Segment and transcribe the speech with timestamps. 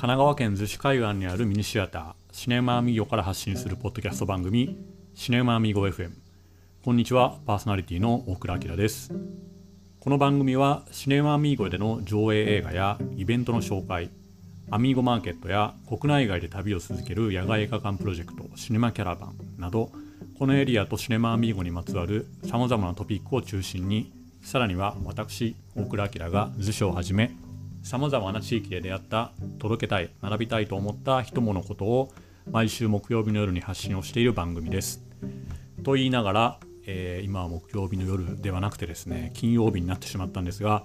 [0.00, 4.78] 神奈川県逗子海岸にあるミニシアターシネマアミーゴから発信するポッドキャスト番組
[5.12, 6.12] シネマアミーゴ FM
[6.82, 9.12] こんにちはパーソナリティの大倉明です。
[9.98, 14.08] この番組はシネマアミーゴでの上映映画やイベントの紹介
[14.70, 19.92] アミーゴマーケットや国内外で旅を続ける野外映画館プロジェクトシネマキャラバンなど
[20.38, 24.10] このエリアとシネマアミーゴにまつわるさまざまなトピックを中心に
[24.42, 27.32] さらには私大倉明が図書をはじめ
[27.82, 32.12] さまざまな地域で出会った届けたい学びたいと思った人ものことを
[32.50, 35.02] 毎週木曜日の夜に発信をしている番組です。
[35.82, 40.84] と言いながら、えー、今は木曜日の夜ではなくてですね金曜日になってしまったんですが、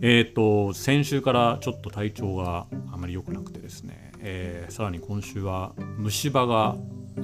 [0.00, 6.76] えーと、先週からちょっと体調があまり良くなくてですね、えー、さらに今週は虫歯が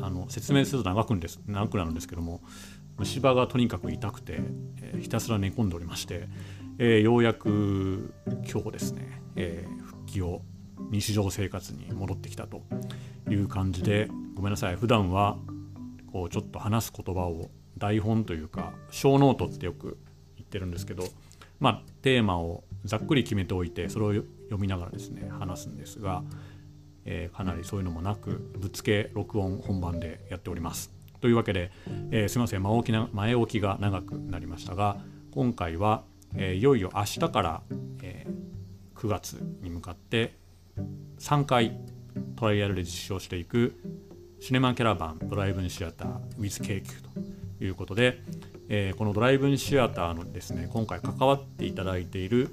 [0.02, 2.40] あの説明すると長くんです長くなるんですけども
[2.98, 4.40] 虫歯がとにかく痛くて、
[4.82, 6.28] えー、ひたすら寝込んでおりまして、
[6.80, 8.14] えー、ようやく
[8.48, 10.42] 今日ですね、えー、復帰を
[10.90, 12.62] 日常生活に戻ってきたと
[13.28, 15.38] いう感じでごめんなさい普段は
[16.12, 19.98] こうちょっと話す言葉を台本というか小ノートってよく
[20.36, 21.02] 言ってるんですけど
[21.58, 26.22] まあテーマをざっくり決めておいてそれを読みながらですね話すんですが、
[27.04, 30.92] えー、かなりそういうのもなくぶっつけ録音本番でやっております。
[31.20, 31.72] というわけで、
[32.12, 34.98] えー、すいません前置きな前置きが長くなりましたが
[35.32, 37.62] 今回はえー、いよいよ明日から、
[38.02, 40.34] えー、9月に向かって
[41.18, 41.78] 3回
[42.36, 43.74] トライアルで実証していく
[44.40, 47.02] シネマキャラバンドライブインシアター with k q
[47.58, 48.22] ということで、
[48.68, 52.48] えー、このドライブインシアターのですね今回関わっていただいている、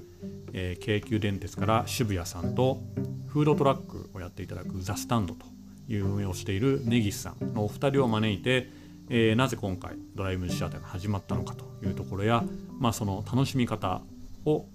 [0.52, 2.80] えー、京急電鉄から渋谷さんと
[3.28, 5.46] フードトラックをやっていただくザ・スタンドと
[5.88, 12.44] いう運営をしている根岸さんのお二人を招いてえー、なぜ今回ドライブインシアターが始まったのかというところや、
[12.78, 14.02] まあ、その楽しみ方
[14.44, 14.66] を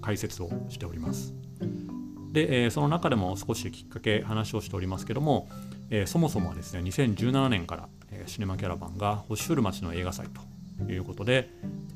[0.00, 1.34] 解説をしております。
[2.32, 5.48] で、えー、その中でも少しきっかけ話をしておりますけども、
[5.90, 10.26] えー、そもそもはですね2017年から、えー、シネマキャラバンが星降る町の映画祭
[10.78, 11.50] ということで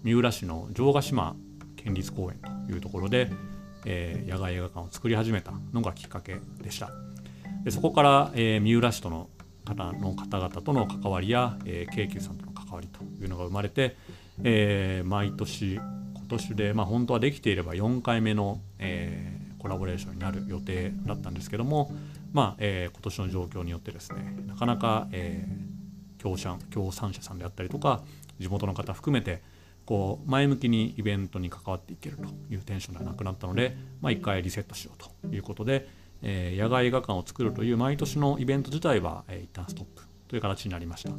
[0.04, 1.34] 三浦市の城ヶ島
[1.76, 3.30] 県立公園というところで、
[3.86, 6.90] えー、野外映画館を作り始めたのがきっかけでした
[7.64, 9.30] でそこから、えー、三浦市との
[9.64, 13.96] 方の方々との関わりや、えー、京急さんとの関わりというのが生まれて、
[14.44, 15.84] えー、毎年今
[16.28, 21.92] 年で、まあ、本当はできていれば4回目の、えー、コラボレーションになる予定だったんですけども、
[22.32, 28.02] まあえー、今年の状況によってですねなかなか、えー、協賛協賛者さんであったりとか
[28.38, 29.42] 地元の方含めて
[29.86, 35.88] こう前向きにイベントに関わっていけるというテンションではなくなったので、まあ、1回リセットしようということで、
[36.22, 41.10] えー、野外映画館を作るという毎年のイベント自体は、えー、一旦ストップという形になりました。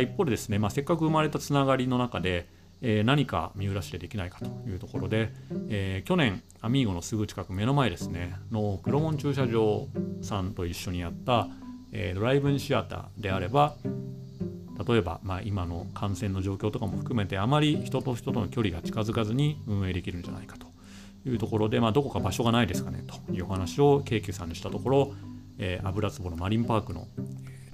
[0.00, 2.48] 一方でですね、まあ、せっかく生まれたつながりの中で、
[2.80, 5.32] えー、何か三浦市でできないかというところで、
[5.68, 9.88] えー、去年アミーゴのすぐ近く目の前ですねの黒門駐車場
[10.22, 11.48] さんと一緒にやった、
[11.92, 13.76] えー、ドライブインシアターであれば
[14.86, 20.66] 例えば、まあ、今の感染の状況とかも含めてあまり人と人との距離が近づかずに運営できるんじゃないかと
[21.26, 25.14] いうところで、まあ、どこか場所がないですかねというお話を京急さんにしたところ、
[25.58, 27.06] えー、油壺のマリンパークの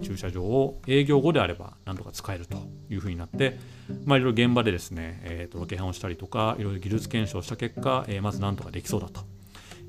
[0.00, 2.56] 駐車場を営業後であれば何とか使えると
[2.88, 3.58] いうふうになって、
[4.04, 9.22] まあ、いろいろ現場でですね、えー、とロケハンをしたりとかいろいろ技術検証した結果、えー、まず何とかできそうだと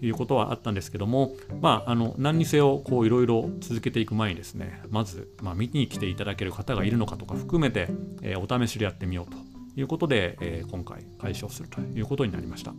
[0.01, 7.88] いうことはあったんですけども、まあ、あの何にせよこういろいろ続けていく前にですねまず、まあ、見に来ていただける方がいるのかとか含めて、
[8.22, 9.38] えー、お試しでやってみようと
[9.79, 12.73] いうことで、えー、今回開始をするということになりました。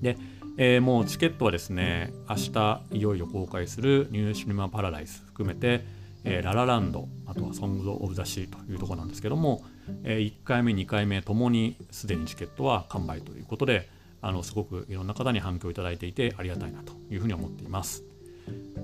[0.00, 0.18] で、
[0.58, 5.84] えー、もうチケットはですね、明日いよいよ公開するニューシネマパラダイス含めて、
[6.28, 9.62] えー、ララランド、あとはソング・オブ・ザ・シーというとこなんですけども、
[10.02, 13.88] えー、1回目、2回目ともにすでにチケットは完売ということで、
[14.20, 18.02] あのすごくいろんな方に反響いただいていてありがたいなというふうに思っています。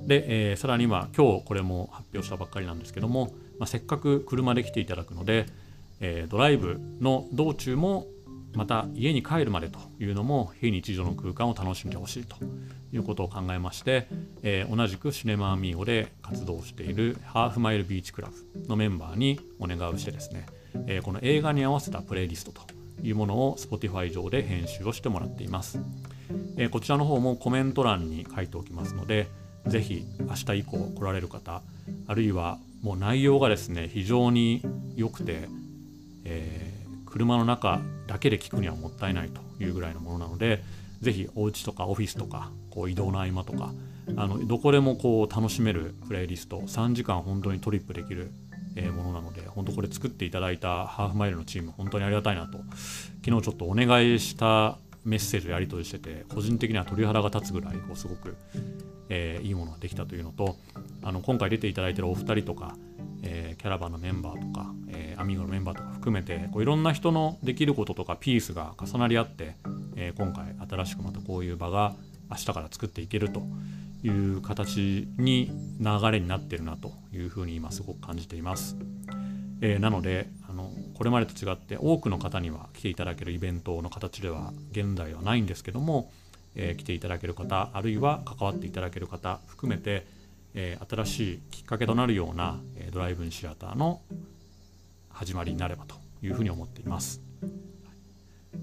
[0.06, 5.46] で、えー、さらには今日これも発表したばっかりなんですけども、まあ、せっかく車で来ていただくので、
[6.00, 8.06] えー、ドライブの道中も
[8.54, 12.36] また家に帰るまでというのも非日常の空間を楽しんでほしいと
[12.92, 14.06] いうことを考えまして、
[14.42, 20.46] えー、同じくシネマアミーゴで活動しているハーフマイルビーチクラブのメンバーにお願いをしてですね、
[20.86, 22.62] えー、この映画に合わせたプレイリストと
[23.02, 25.80] いうものを Spotify 上で編集をしてもらっています、
[26.56, 29.28] えー、こちらの方もコメント欄に書いておきますので
[29.66, 31.62] ぜひ明日以降来られる方
[32.06, 34.60] あるいはもう内容がですね非常に
[34.96, 35.48] 良くて、
[36.24, 36.72] え
[37.12, 40.64] 車の中だけで聞くにはもったいないというぐらいのものなので
[41.02, 43.74] ぜひお家とかオフィスとかこう移動の合間とか
[44.16, 48.30] あのどこでもこう楽しめるプレイリスト3時間本当にトリップできる
[48.96, 52.58] ものなので本当これ作っていただいたハーフマイルのチーム本当にありがたいなと
[53.24, 58.36] 昨日ちょっとお願いしたメッセージをやり取りしてて個人的には鳥肌が立つぐらいこうすごく、
[59.08, 60.56] えー、いいものができたというのと
[61.02, 62.76] あの今回出ていただいてるお二人とか、
[63.22, 69.56] えー、キャラバンのメンバーとか、え、アミーゴのメンバーとか含めてこういろんな人のできることとかピースが重なり合って、
[69.96, 71.94] え今回新しくまたこういう場が
[72.30, 73.42] 明日から作っていけると
[74.02, 75.50] いう形に
[75.80, 78.76] 流れになってるなというふうに今すごく感じています。
[79.60, 86.10] えなのであのこれまでと違って多くの方には来ていただけるイベントの形では現在はないんですけども
[86.54, 90.06] えー、来ていただける方あるいは関わっていただける方含めて、
[90.54, 94.00] えー、新しいきっかけとなるような、え、ドライブンシアターの
[95.22, 97.22] 始まりになればというふうに思っています。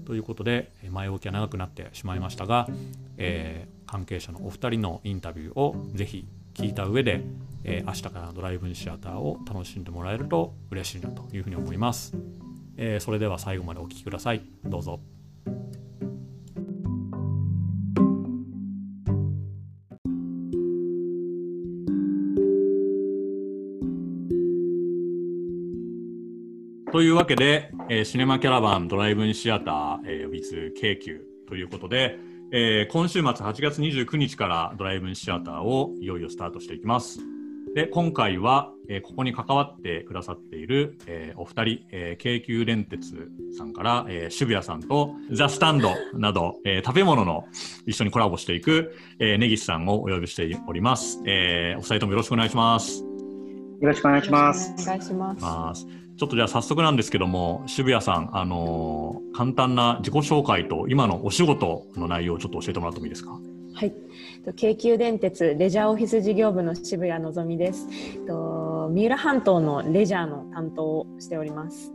[0.04, 2.68] ということで前置きは長くなってしまいましたが、
[3.16, 7.22] えー、関係者のお二人のインタビューをぜひ聞いた上で、
[7.64, 12.14] えー、明日からドライブインシアターを楽しんでもらえると嬉しいなというふうに思います。
[12.76, 14.42] えー、それでは最後までお聴きください。
[14.64, 15.00] どうぞ。
[26.92, 32.18] というわけで、えー、シネマキャラバンドライブインシアター、えー、with 京急ということで、
[32.52, 37.20] えー、今週末8月29日からドライブインシアターをいよいよスタートしていきます。
[37.76, 47.44] で今回は、えー、ここに関わってくださっている、えー、お二人、えー、京急電鉄さんから、えー、渋谷さんとザ・スタンドなど、えー、食べ物の
[47.86, 51.22] 一緒にコラボしていく、えー、根岸さんをお呼びしております。
[51.24, 53.04] えー、お二人ともよろしくお願いします。
[53.80, 54.74] よろしくお願いします。
[54.82, 55.99] お願いします。
[56.20, 63.30] ちょっとじゃあ早速なんですけども、渋谷さん、あのー、簡単な自己紹介と今のお仕事の内容をちょっと教えてもらってもいいですか？
[63.72, 63.94] はい、
[64.54, 67.88] 京急電鉄レジャーオフィス事業部の渋谷のぞみです。
[68.26, 71.90] と三浦半島のレジャーの担当をしております。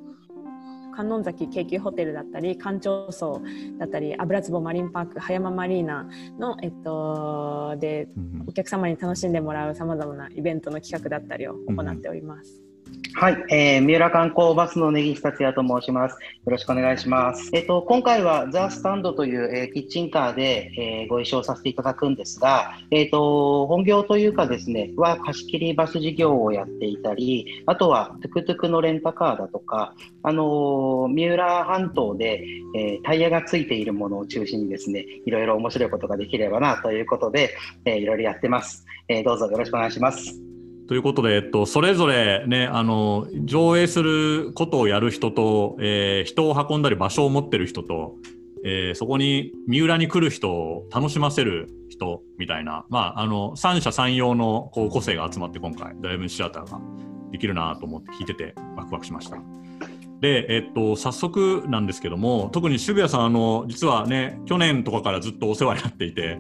[0.96, 3.44] 観音崎京急ホテルだったり館長層
[3.78, 8.08] だったり油壺マリンパーク葉山マリーナの、えっと、で
[8.48, 12.65] お客様に楽しんでもらうさまざまなイベントの企画だったりを行っております。
[13.18, 16.12] はい、えー、三浦観光バスの根岸達也と申します。
[16.12, 16.18] よ
[16.48, 17.50] ろしくお願いします。
[17.54, 32.44] えっ、ー、と今回はザスタンドという、えー、キッチンカーで、えー、ご一緒させていただくんですが、えっ、ー、と本業というかですねは貸切バス事業をやっていたり、あとはトゥクトゥクのレンタカーだとか、あの三浦半島で、
[32.76, 38.86] えタイヤがついているものを中心にですね、いろいろ面白いことができればなということで、えいろいろやってます。
[39.08, 40.55] えどうぞよろしくお願いします。
[40.88, 48.16] ということで、えっと、それぞれね、あの、上映することをやる人と、えー、人を運んだり場所を持ってる人と、
[48.64, 56.80] えー、そこに三浦に来る人を楽しませる人みたいな、まあ、あの、三者三様のこう個性が集まって今回、ドライブシアターが
[57.32, 59.38] できるなと思って聞いててワクワクしました。
[60.22, 66.40] で、えっと、早速なんですけども、特に渋谷さん、あの、実はね、去年とかからずっとお世話になっていて、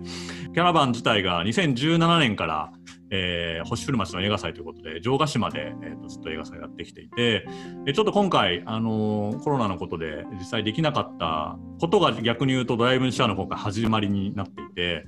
[0.53, 2.71] キャラバン自体が2017年から、
[3.15, 7.47] えー、星降る町の映画祭ということで城ヶ島で、えーと、ずっと映画祭やってきていて
[7.85, 15.06] でちょっと今回、あのー、コロナのことで実際できなかったことが逆に言うとドライブンシェアの方が始まりになっていて、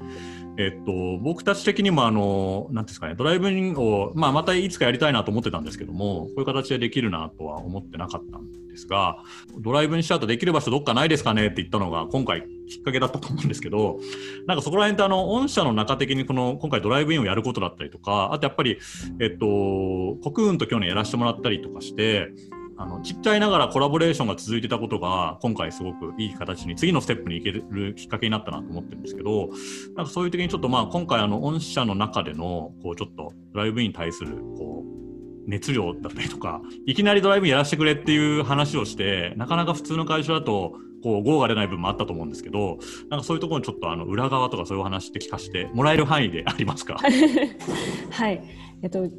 [0.57, 9.17] えっ、と、僕たち的にもあのなんですかねドライブインを、まあ、またいつかやりたいなと思ってたんですけどもこういう形でできるなとは思ってなかったんですが
[9.59, 13.99] ドライブインシアターできる場所どっかないですかねって言ったのが今回きっかけだったと思うんですけど
[14.47, 18.79] なんかそこら辺ってあの御社の中的にこの今回ドライブインをやることだったりとかあとやっぱり、
[19.19, 22.29] えっと、国運と去年やらせてもらったりとかして
[22.77, 29.49] あのちっちゃいながらコラボレーションが続いてたことが今回すごくいい形に次のステップに行けるきっかけになったなと思ってるんですけど
[29.95, 34.97] なんかそういう時にちょっとまあ今回あの御社の中でのこうちょっとドライブインに対するこう
[35.49, 42.79] 熱量だったりとか、いきなりドライブやらせてくれっていう話をして、なかなか普通の会社だと、こう、号が出ない部分もあったと思うんですけど、
[43.09, 46.97] なんかそういうところにちょっとあの裏側とかそういう話って聞かせてもらえる範囲でありますか？
[48.11, 48.43] はい。
[48.83, 49.09] えっと、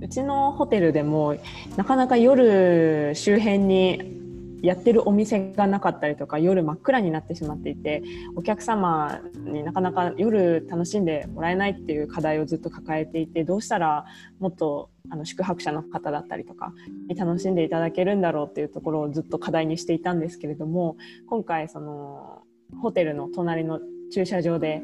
[0.00, 1.36] うちのホテルでも、
[1.76, 4.20] なかなか夜周辺に
[4.62, 8.02] やってるお店がなかったりとか夜真っ暗になってしまっていて
[8.36, 14.04] お客様になかなか夜楽しんでもらえないっていう課題をずっと抱えていてどうしたら
[14.38, 16.72] もっとあの宿泊者の方だったりとか
[17.08, 20.96] に楽しんでいただけるんだろうっていうところをずっと課題にしていたんですけれども
[21.26, 22.42] 今回その
[22.82, 23.80] ホテルの隣の
[24.12, 24.82] 駐車場で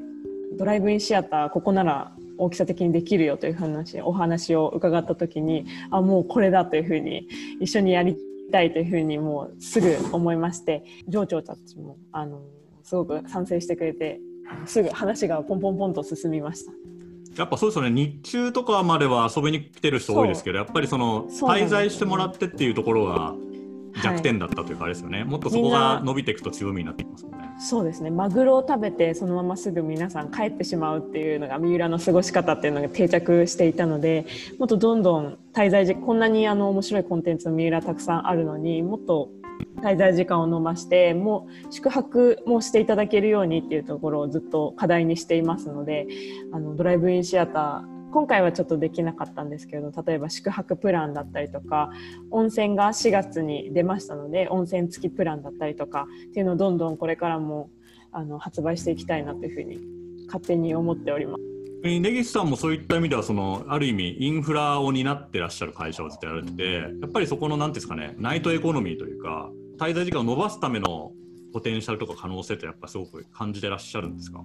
[0.58, 7.28] ドライブインシアターここなら大きさ的にできるよという話お話を伺った時にあもうこれだというふうに
[7.60, 8.16] 一緒にやり
[8.52, 12.42] たいというふうにもうすぐ思いまして上長たちもあの
[12.82, 14.20] すごく賛成してくれて
[14.64, 16.72] すぐ話がポンポンポンと進みました。
[17.36, 17.90] やっぱそうですよね。
[17.90, 23.34] 日中とかまでは遊びに来てる人多いですけどやっぱりその滞在してもらってっていうところが
[24.02, 28.10] 弱点だったというかあれですよね、はい、もっとそこが伸びていくと強みになってきますもんねそうですね。
[28.10, 34.26] マグロを食べてそのまますぐ皆さん帰ってしまうっていうのが三浦の過ごし方っていうのが定着していたので
[34.58, 39.30] もっとどんどん滞在時こんなにあの面白いコンテンツの三浦たくさんあるのにもっと
[39.82, 46.06] 滞在時間を延ばしてもう宿泊もしていただけるようにっていうところをずっと課題にしていますので
[46.52, 51.90] あのドライブインシアター今回はちょっとできなかったんですけど例えば宿泊プランだったりとか
[52.30, 57.70] 温泉が4月に出ましたので温泉付きプランだったりとかっていうのをどんどんこれからも
[58.12, 59.78] あの発売していきたいなというふうに
[60.26, 61.42] 勝手に思っております。
[61.82, 71.12] 根岸さんもそういった意味ではそのある意味インフラを担ってらっしゃる会社をずっとやられててやっぱりそこの何ていうんですかねナイトエコノミーというか滞在時間を延ばすための
[71.56, 74.44] ポテンシャルとか可能性ってやっぱすごく感じてらっしゃるんですか？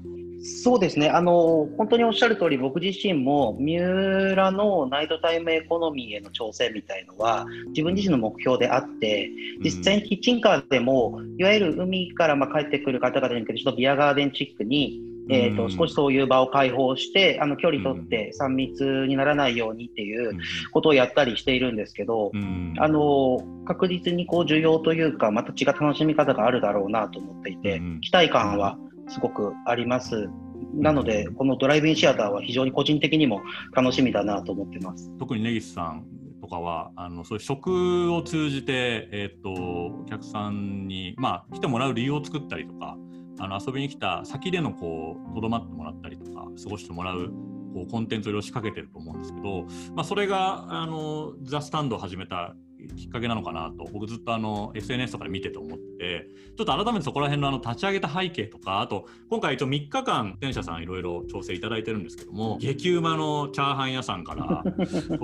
[0.64, 1.10] そうですね。
[1.10, 9.30] あの本当におっしゃる通り僕自身も三浦のナイトタイムエコノミーへの挑戦みたいのは自分自身の目標であって
[9.62, 20.38] 実際にキッチンカーでもいわゆる海からま帰ってくる方々に向けてちょっとビアガーデンチックにえーと、少しそういう場を開放してあの距離取って3密にならないようにっていう
[20.72, 22.32] ことをやったりしているんですけど、
[22.80, 30.30] あの確実にこう需要というかまた違った楽しみ方があるだろうなと思っていて、期待感はすごくあります。
[30.74, 33.42] なので、このドライブインシアターは非常に個人的にも
[33.74, 35.12] 楽しみだなと思ってます。
[35.20, 36.06] 特に根岸さん
[36.42, 39.62] とかはあのそういう食を通じて、えーと、と
[40.04, 42.98] お客さんに、まあ、来てもらう理由を作ったりとか
[43.42, 47.32] あの遊びに来た先でのこうとどまってもらったりとか過ごしてもらう
[47.74, 52.54] こうコンテンツをいろいろ仕掛けてると思うんですけど、まあ、それがあのザ・スタンドを始めた
[52.96, 53.86] きっかけなのかなと。
[53.92, 64.64] 僕ずっとあの SNS とかで見てて思ってちょっと改めてそこら辺のあの立ち上げた背景とかあと今回一応3日間店舎さんいろいろ調整いただいてるんですけども激うまのチャーハン屋さんから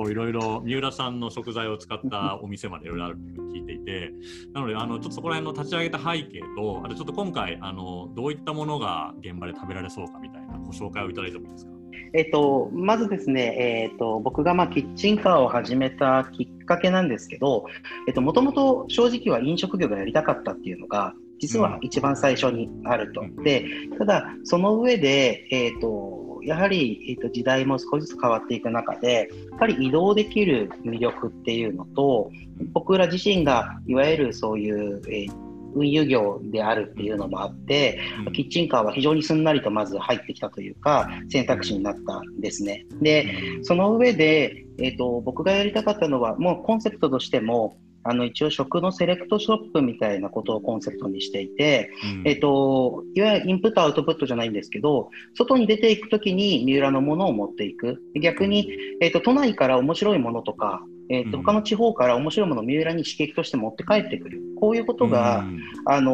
[0.09, 4.11] いろいろ三浦さんの食材を使ったお店までいろいろあるっていうのを聞いていて
[4.53, 11.76] なのであのちょっとそこら辺の立ち上げた背景とあとちょっと今回あのどういったものが現場で食べられそうかみたいなご紹介をいただいてもいいですか？
[12.13, 17.65] えっと、まずですね、えっと、僕がまあキッチンカーを始めたきっかけなんですけど、
[18.07, 23.21] えっと、もともと正直は飲食業がやりたかったっていうのが、実は一番最初にあると。
[23.21, 23.65] うん、で、
[23.97, 32.31] ただ、その上で、えっと、やはり、えっと、時代も少しずつ変わっていく中で、やっぱり移動できる魅力っていうのと、
[32.73, 42.85] 僕ら自身がいわゆるそういう、えー運輸業であるっていうのもあって、うん、キッチンカーは非常にすんなりとまず入ってきたというか選択肢になったんですね。
[43.01, 43.27] で
[43.63, 47.77] その上で、えーと、僕がやりたかったのはもうコンセプトとしても
[48.09, 58.01] あの一応食のセレクトショップみたいなことをコンセプトにしていて、うん、えっ、と、いわゆるインプットアウトプットじゃないんですけど、外に出ていくときに三浦のものを持っていく。
[58.21, 58.71] 逆に、
[59.01, 66.13] えっ、と、都内から面白いものとか、えーと、他の地方から面白いものを三浦に刺激として持って帰ってくる、こういうことが、うん、あの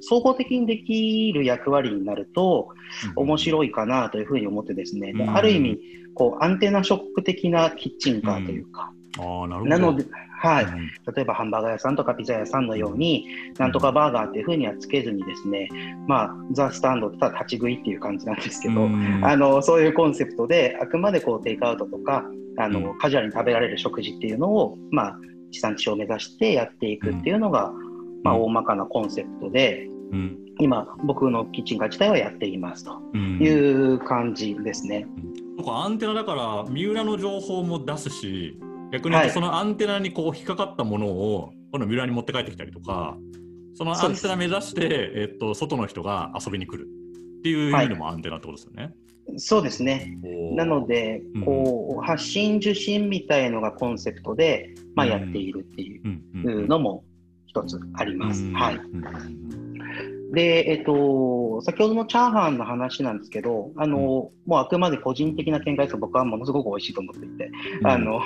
[0.00, 2.68] 総合的にできる役割になると
[3.16, 5.78] 面白いかなというふうに思ってですね、うん、ある意味
[6.14, 10.04] こうアンテナショック的なキッチンカーというか、うん、ななので、
[10.40, 10.66] はい、
[11.14, 13.26] 例えばハンバーガー屋さんとかピザ屋さんのように、
[13.58, 15.68] なんとかバーガーっていうふうにはつけずにですね、
[16.06, 18.88] まあ、ザ・スタンドってただ立ち食いっていう感じなんですけど、
[19.22, 22.24] あのそういうコンセプトで、あくまでこうテイクアウトとか、
[22.58, 25.18] あの、うん、カジュアルに食べられる食事っていうのを、まあ、
[25.50, 35.06] 地産地消を目指してやっていくっていうのが、うん、まあ、大まかなコンセプトで、うん、今、僕のキッチンカー自体はやっていますという感じですね。
[35.58, 38.58] うん、アンテナだから三浦の情報も出すし
[38.92, 43.16] 逆に言うとそのアンテナにこう引っかかったものをこの三浦に持って帰ってきたりとか
[43.74, 46.88] そのアンテナ目指して、えっと、外の人が遊びに来る
[47.38, 48.82] っていう意味でもアンテナってことですよね。
[48.84, 48.94] はい
[49.36, 50.18] そうですね。
[50.54, 57.04] なので、こう、発信受信みたいのがコンセプトで、まあ、やっているっていうのも
[57.46, 58.50] 一つあります。
[58.52, 58.80] はい。
[60.32, 67.50] で、えっと、先ほどのチャーハンの話なんですけど、あの、うん、もうあくまで個人的な見解です僕はものすごく美味しいと思っていて、
[67.80, 68.20] うん、あの、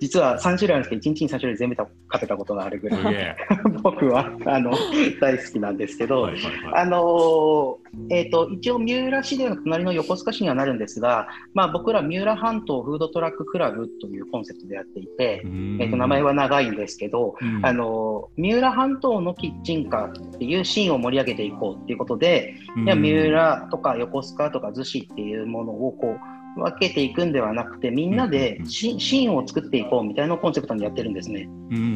[0.00, 3.36] 実は3種類あるんですけど、1日に3種類全部食べたことがあるぐらい、
[3.82, 4.72] 僕は、あの、
[5.20, 7.78] 大好きなんですけど、はいはいはい、あの、
[8.10, 15.42] えっ、と、一応三浦市での隣の横須賀市にはなるんですが、まあ僕ら三浦半島フードトラッククラブというコンセプトでやっていて、
[15.80, 26.16] えっ、と、名前は長いんですけど、あの、三浦半島のキッチンカーっていうシーンを盛り上げていこうっていうことで、うん、いや三浦とか横須賀とか逗子っていうものをこ
[26.56, 31.48] う分けていくんではなくてみんなでシーンを作っていこうみたいなコンセプトにやってるんですね。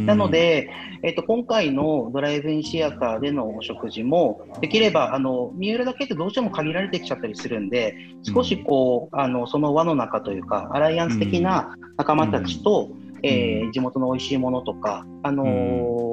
[0.04, 0.68] なので、
[1.02, 12.90] えーと、今回のドライブインシアターでのお食事もできればあの三浦だけってどうしても限られてきちゃったりするんで少しこうあのその輪の中というかアライアンス的な仲間たちと、
[13.22, 16.09] えー、地元の美味しいものとか、あのー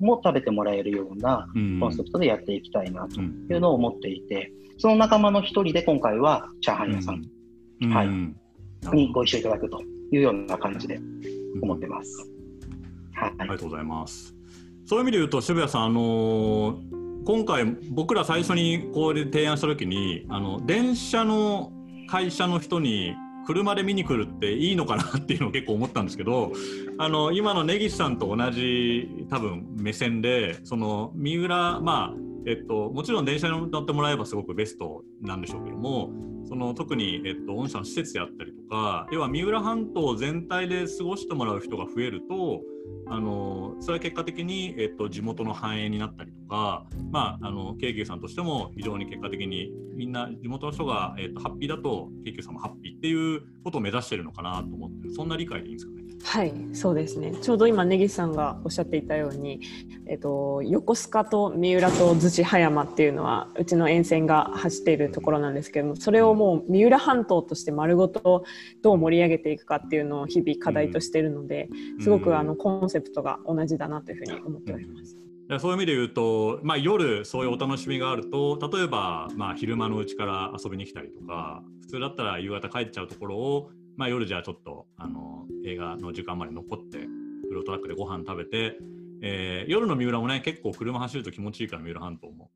[0.00, 1.46] も食べてもらえるような
[1.80, 7.22] コンセプトでやっていきたいなというのを思っていて、その仲間の一人で今回はチャーハン屋さん、
[7.92, 9.80] はい、にご一緒いただくと
[10.12, 11.00] いうような感じで
[11.62, 12.28] 思ってます。
[13.14, 14.34] はい、ありがとうございます。
[14.86, 21.72] そういう意味で言うと渋谷さん、あのー、今回僕ら最初にこれ提案した時にあの電車の
[22.08, 23.14] 会社の人に
[23.46, 26.52] 車で見に来るっていいのかなっていうのを結構思ったんですけど
[26.98, 36.10] あの今の根岸さんと同じ多分目線でその三浦まあえっと、もちろん電車に乗ってもらえばすごくベストなんでしょうけども
[36.48, 42.60] その特に、えっと、御社の施設であったりとか要は三浦半島全体で過ごしてもらう人が増えると
[43.06, 56.02] あのそれは結果的に、えっと、地元の繁栄になったりとか、まあ、あの京急さんとしても非常に結果的にみんな地元の人が、えっと、ハッピーだと京急さんもハッピーっていうことを目指してるのかなと思ってそんな理解でいいんですかね？
[56.24, 57.32] はいそうですね。
[57.42, 59.60] ちょうど今根岸さんがおっしゃっていたように、
[60.06, 68.44] えっと、横須賀と三浦と逗子葉山っていうのはうちの沿線が走っているところなんですけどもそれをもう三浦半島として丸ごと
[68.82, 71.68] どう盛り上げていくかっていうのを日々課題としているので
[72.00, 75.16] すごくあのコンセプトが同じだなというふうに思っております。
[75.58, 86.98] そういう意味で言うと、まあ、夜そういうお楽しみがあると例えば、まあ、昼間のうちから遊びに来たりとか普通だったら夕方帰っちゃうところを、まあ、夜じゃあちょっとあの映画の時間まで残って
[87.48, 88.78] フロートラックでご飯食べて、
[89.22, 92.50] えー、夜の三浦もね結構車走ると気持ちいいから三浦半島も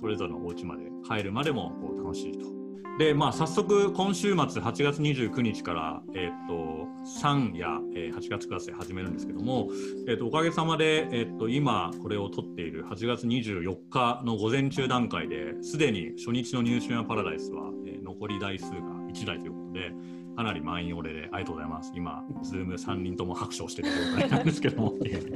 [0.00, 2.61] それぞれのお家まで帰るまでもこう楽しいと。
[2.98, 6.86] でまあ早速今週末8月29日から、えーと、
[7.22, 9.68] 3や、えー、8月クラスで始めるんですけども、
[10.06, 18.76] えーと、おかげさまで、えーと、今これを録っている8月24日の午前中段階ですでに初日のニューシネマパラダイスは、えー、残り台数が
[19.12, 20.21] 1台ということで。
[20.36, 21.92] かなり満員御礼でありがとうございます。
[21.94, 25.28] 今、ズーム3人とも拍手をしてる状態なんですけども、 ありがと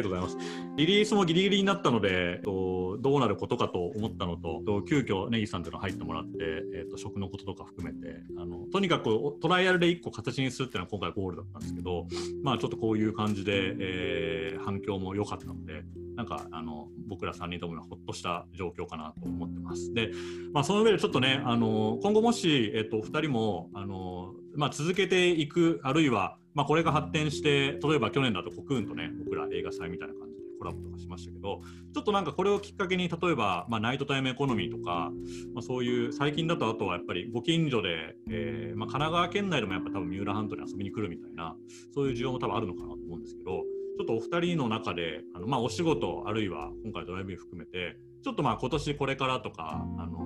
[0.00, 0.36] うございます。
[0.76, 6.38] リリースもギリギリになったので、どうなることかと思ったのと、急遽ネギさんというの入ってもらって、
[6.74, 9.04] えーと、食のこととか含めてあの、とにかく
[9.40, 12.06] トライアルで1個形にするっていうのは今回ゴールだったんですけど、
[12.42, 15.84] まあちょっとこういう感じで、えー、反響も良かったので、
[16.20, 19.94] なんかあの僕ら3人ともほっとした状況かなと思ってます。
[19.94, 20.10] で、
[20.52, 31.62] まあ、その上でちょっとね、あの今後もし、えっと、お二人もあの、まあ、続けていく、あるいは、まあ、これが発展して、例えば去年だとコクーンとね、僕ら映画祭みたいな感じでコラボとかしましたけど、
[31.94, 35.10] ちょっとなんかこれをきっかけに、例えば、まあ、ナイトタイムエコノミーとか、
[35.54, 41.56] まあ、そういう最近だとあとはやっぱりご近所で、えーまあ、神奈川県内でもやっぱ多分三浦半島に遊びに来るみたいな、
[41.94, 43.64] そういう需要も多分あるのかなと思うんですけど、
[44.00, 50.16] ちょっとお二人の中であの、まあ、お仕事あるいは今回ドライブイン含めてちょっとまあ今年これからとかあの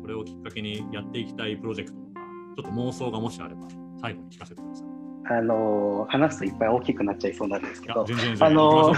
[0.00, 2.20] これをきっかけにやっていきたいプロジェクトとか
[2.56, 3.68] ちょっと妄想がもしあれば
[4.00, 4.86] 最後に聞かせてください。
[5.26, 8.04] あの話すといっぱい大きくなっちゃいそうなんですけど、
[8.40, 8.92] あの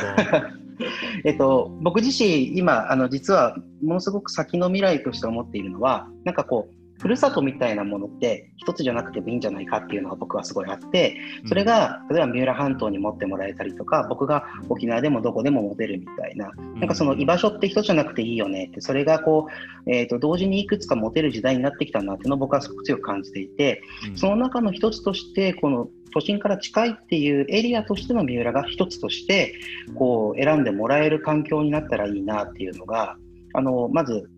[1.24, 19.48] えっと、僕自身、今、あの実はものすごく先の未来として思っているのは、なんかこう、ふるさとみたいなものって一つじゃなくてもいいんじゃないかっていうのが僕はすごいあってそれが例えば三浦半島に持ってもらえたりとか僕が沖縄でもどこでも持てるみたいななんかその居場所って一つじゃなくていいよねってそれがこ
[19.86, 23.82] う、えー、と同時にいくつか持てる時代になってきたなっていうのを僕はすごく強く感じていて
[24.14, 29.54] その中の一つとしてこの都心から近いっていうエリアとしての三浦が一つとして
[29.96, 33.16] こう選んでもらえる環境になったらいいなっていうのが
[33.52, 34.30] あのまず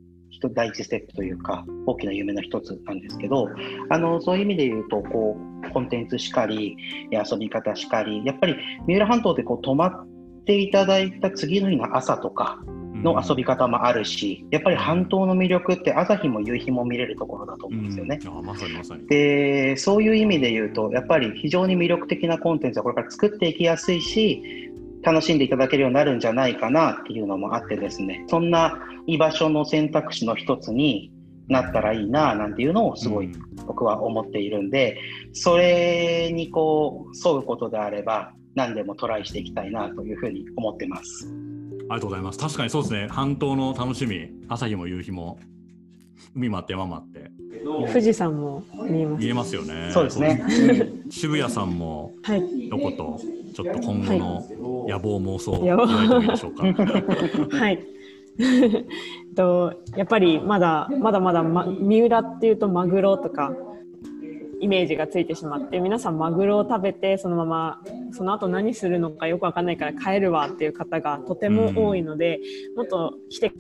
[0.54, 3.48] 第一ステップというか大きな夢の一つなんですけど
[3.90, 6.76] あのそういう意味で言うとこうコンテンツしかり
[7.10, 10.06] 遊び方しかりやっぱり三浦半島でこう泊まっ
[10.44, 12.58] ていただいた次の日の朝とか
[13.02, 18.18] の遊び方もあるし、やっぱり半島の魅力って朝日も夕日も見れるところだと思うんですよね。
[18.24, 19.06] うん、まさにまさに。
[19.06, 24.67] でそういう意味で言うとやっぱり非常に魅力的なコンテンツはこれから作っていきやすいし
[25.02, 31.12] 楽しんでいただけるようになるんじゃないかなっていうのもあってですねそんな居場所の選択肢の一つに
[31.48, 33.32] なったらいいななんていうのをすごい
[33.66, 34.98] 僕は思っているんで、
[35.32, 41.26] それにこう沿うことであれば何でもトライしていきたいなというふうに思ってます。
[41.90, 42.38] ありがとうございます。
[42.38, 43.08] 確かにそうですね。
[43.08, 45.38] 半島の楽しみ、朝日も夕日も
[46.34, 47.30] 海もあって山もあって。
[47.64, 49.24] 富士山も見えます。
[49.24, 49.90] 見えますよね。
[49.92, 50.42] そうですね。
[51.08, 52.12] 渋谷さんも
[52.70, 53.18] どこと、
[53.58, 56.62] ちょっと今後の野望妄想を言われてもいいでしょうか？
[57.58, 57.84] はい。
[59.34, 63.52] とやっぱりまだまだまだ、ま、三浦っていうとマグロとか
[64.60, 67.80] イメージがついてしまって皆さんマグロを食べてそのまま
[68.12, 72.38] その後何するのかよく分かんないから帰るわっていう方がとても多いので、
[72.76, 73.52] もっと来て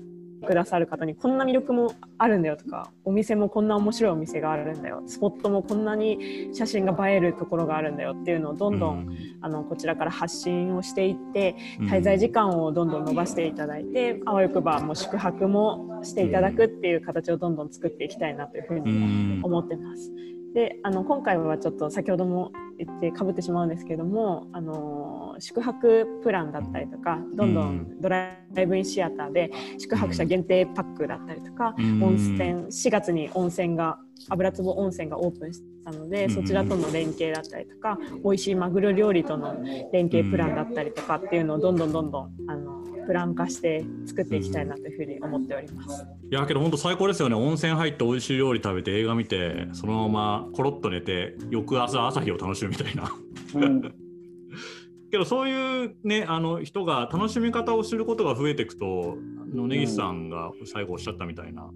[0.44, 9.08] くくださる方にこんな魅力もあるんだよとかお店もこんな面白いお店があるんだよスポットもこんなに写真が映えるところがあるんだよっていうのをどんどん、
[9.40, 20.12] あのこちらから発信をしていって滞在時間をどんどん伸ばしていただいて、あわよくばもう宿泊もしていただくっていう形をどんどん作っていきたいなというふうに思ってます。
[20.58, 46.06] であの今回はちょっと先ほども言ってかぶってしまうんですけどもあの宿泊プランだったりとかどんどんドライブインシアターで宿泊者限定パックだったりとか、温泉4月に温泉が油壺温泉がオープンしたのでそちらとの連携だったりとか美味しいマグロ料理との連携プランだったりとかっていうのをどんどんどんどんあのプラン化して作っていきたいなというふうに思っております。
[46.30, 53.10] いやけど本当最高ですよね温泉入って美味しい料理食べて映画見てそのままコロッと寝て翌朝朝日を楽しむみたいな。
[53.54, 53.80] うん
[55.10, 59.16] けどそういうねあの人が楽しみ方を知ることが増えていくと
[59.54, 61.70] の根岸さんが最後おっしゃったみたいな、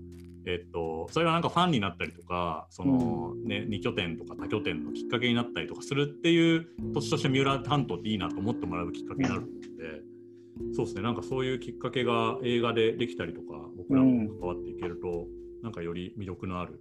[0.47, 10.12] えっと、それがなんかファンになったりとかその、ね、2拠点とか多拠点のきっかけになったりとかするっていう土地として三浦担当っていいなと思ってもらうきっかけになるので。
[10.75, 13.47] そうですねなんかそういうきっかけが映画でできたりとか
[13.77, 15.11] 僕らも関わっていけると、う
[15.61, 16.81] ん、なんかより魅力のある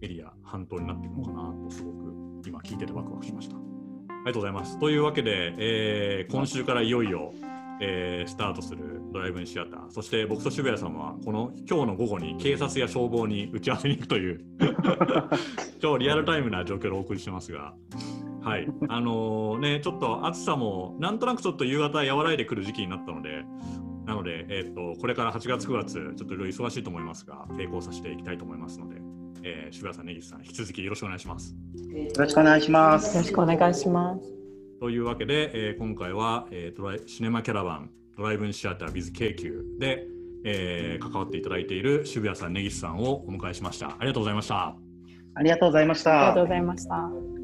[0.00, 3.56] エリア半島になっていくのかなとすごく今聞いててワクワクしました。
[3.56, 3.60] あ
[4.20, 4.78] りがとうございます。
[4.78, 7.32] というわけで、えー、今週からいよいよ、
[7.80, 14.44] えー、スタートするドライブインシアターそして僕と渋谷さんはこの今日の午後に警察や消防に打ち合わせに行くという
[15.80, 17.74] 超リアルタイムな状況でお送りしてますが
[18.42, 23.44] はい、あのー、ね、ちょっと暑さもなんとなくちょっと夕方和らいでくる時期になったので、
[24.06, 28.96] なので、えーと、これから8月、9月、ちょっといろいろ忙しいと思いますが、成功させていきたいと思いますので、
[29.42, 31.54] えー、渋谷さん、根岸さん、引き続きよろしくお願いします。
[31.90, 33.16] よろしくお願いします。
[33.16, 34.38] よろしくお願いします。
[34.80, 40.06] というわけで、えー、今回は、えー、ドライシネマキャラバンドライブインシアター with 京急で、
[40.44, 43.88] えー、関わっていただいている渋谷さん、根岸さんをお迎えしました。
[43.88, 44.76] ありがとうございました。
[45.34, 46.18] ありがとうございました。
[46.18, 47.37] ありがとうございました。